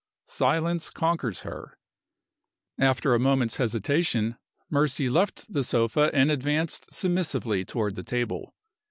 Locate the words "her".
1.41-1.77